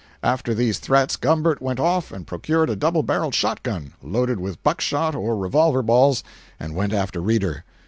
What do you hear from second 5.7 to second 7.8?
balls, and went after Reeder.